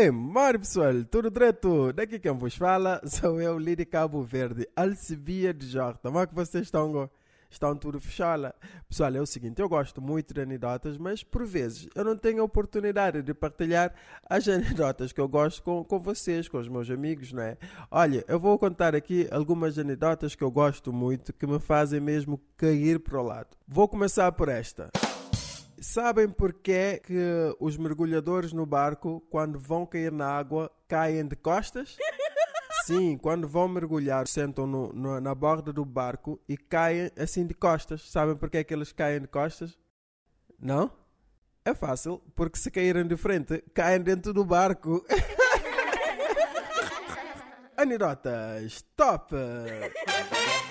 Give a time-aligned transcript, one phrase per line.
[0.00, 1.92] É, mano pessoal, tudo direto?
[1.92, 5.98] Daqui quem vos fala sou eu, Lidi Cabo Verde, Alcibia de Jota.
[6.00, 7.10] Como é que vocês estão?
[7.50, 8.54] Estão tudo fechada.
[8.88, 12.42] Pessoal, é o seguinte, eu gosto muito de anedotas, mas por vezes eu não tenho
[12.42, 13.92] a oportunidade de partilhar
[14.30, 17.58] as anedotas que eu gosto com, com vocês, com os meus amigos, não é?
[17.90, 22.40] Olha, eu vou contar aqui algumas anedotas que eu gosto muito, que me fazem mesmo
[22.56, 23.48] cair para o lado.
[23.66, 24.90] Vou começar por esta.
[25.80, 31.96] Sabem porquê que os mergulhadores no barco, quando vão cair na água, caem de costas?
[32.84, 37.54] Sim, quando vão mergulhar, sentam no, no, na borda do barco e caem assim de
[37.54, 38.10] costas.
[38.10, 39.78] Sabem porquê que eles caem de costas?
[40.58, 40.90] Não?
[41.64, 45.04] É fácil, porque se caírem de frente, caem dentro do barco.
[47.76, 49.36] Anedotas, top!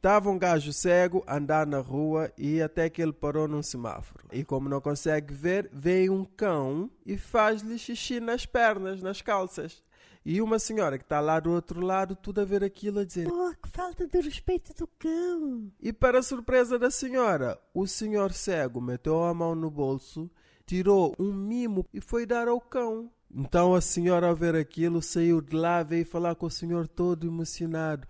[0.00, 4.24] Estava um gajo cego a andar na rua e até que ele parou num semáforo.
[4.32, 9.82] E como não consegue ver, vem um cão e faz-lhe xixi nas pernas, nas calças.
[10.24, 13.28] E uma senhora que está lá do outro lado, tudo a ver aquilo a dizer:
[13.30, 15.70] Oh, que falta de respeito do cão!
[15.78, 20.30] E para a surpresa da senhora, o senhor cego meteu a mão no bolso,
[20.64, 23.10] tirou um mimo e foi dar ao cão.
[23.30, 27.26] Então a senhora, ao ver aquilo, saiu de lá, veio falar com o senhor todo
[27.26, 28.08] emocionado.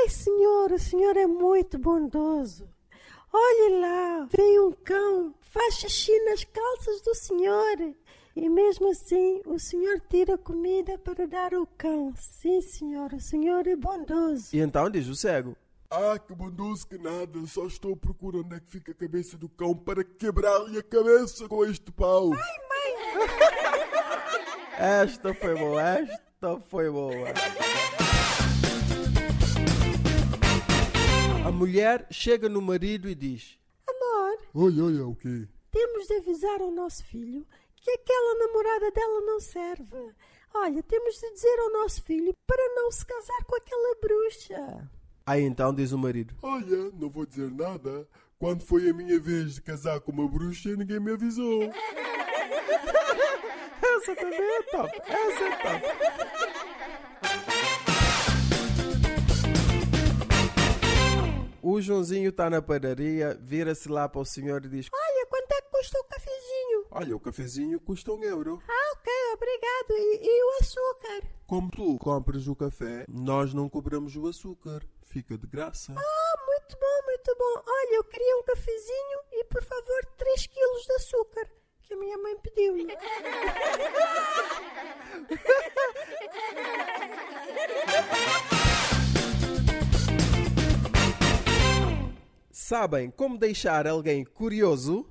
[0.00, 2.66] Ai, senhor, o senhor é muito bondoso.
[3.30, 7.76] Olhe lá, vem um cão, faz xixi nas calças do senhor.
[8.34, 12.14] E mesmo assim, o senhor tira comida para dar ao cão.
[12.16, 14.48] Sim, senhor, o senhor é bondoso.
[14.56, 15.54] E então diz o cego:
[15.90, 19.50] Ah, que bondoso que nada, só estou procurando onde é que fica a cabeça do
[19.50, 22.30] cão para quebrar-lhe a cabeça com este pau.
[24.78, 27.34] Esta foi boa, esta foi boa.
[31.60, 35.46] Mulher chega no marido e diz: Amor, Olha, olha, o quê?
[35.70, 40.12] temos de avisar ao nosso filho que aquela namorada dela não serve.
[40.54, 44.90] Olha, temos de dizer ao nosso filho para não se casar com aquela bruxa.
[45.26, 48.08] Aí então diz o marido: Olha, não vou dizer nada.
[48.38, 51.62] Quando foi a minha vez de casar com uma bruxa, ninguém me avisou.
[53.82, 55.82] Essa também é top, essa é top.
[61.80, 65.62] O Joãozinho está na padaria, vira-se lá para o senhor e diz: Olha, quanto é
[65.62, 66.84] que custa o cafezinho?
[66.90, 68.62] Olha, o cafezinho custa um euro.
[68.68, 69.92] Ah, ok, obrigado.
[69.92, 71.22] E, e o açúcar?
[71.46, 74.82] Como tu compras o café, nós não cobramos o açúcar.
[75.04, 75.94] Fica de graça.
[75.96, 77.62] Ah, muito bom, muito bom.
[77.66, 81.48] Olha, eu queria um cafezinho e, por favor, 3 quilos de açúcar,
[81.82, 82.92] que a minha mãe pediu-lhe.
[92.70, 95.04] Sabem como deixar alguém curioso?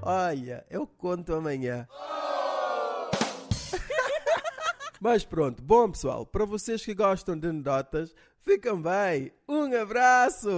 [0.00, 1.86] Olha, eu conto amanhã.
[4.98, 9.30] Mas pronto, bom pessoal, para vocês que gostam de anedotas, ficam bem.
[9.46, 10.48] Um abraço!